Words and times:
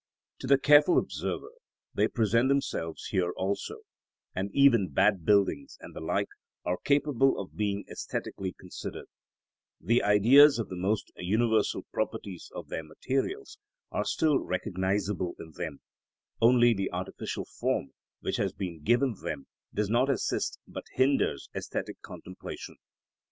To 0.39 0.47
the 0.47 0.57
careful 0.57 0.97
observer 0.97 1.51
they 1.93 2.07
present 2.07 2.47
themselves 2.49 3.05
here 3.11 3.29
also, 3.37 3.81
and 4.33 4.49
even 4.51 4.89
bad 4.89 5.25
buildings 5.25 5.77
and 5.79 5.95
the 5.95 5.99
like 5.99 6.29
are 6.65 6.77
capable 6.83 7.39
of 7.39 7.55
being 7.55 7.85
æsthetically 7.87 8.53
considered; 8.59 9.05
the 9.79 10.01
Ideas 10.01 10.57
of 10.57 10.69
the 10.69 10.75
most 10.75 11.11
universal 11.17 11.83
properties 11.93 12.49
of 12.55 12.69
their 12.69 12.83
materials 12.83 13.59
are 13.91 14.03
still 14.03 14.39
recognisable 14.39 15.35
in 15.39 15.51
them, 15.51 15.81
only 16.41 16.73
the 16.73 16.91
artificial 16.91 17.45
form 17.59 17.91
which 18.21 18.37
has 18.37 18.53
been 18.53 18.81
given 18.81 19.13
them 19.21 19.45
does 19.71 19.91
not 19.91 20.09
assist 20.09 20.57
but 20.67 20.85
hinders 20.95 21.47
æsthetic 21.55 22.01
contemplation. 22.01 22.77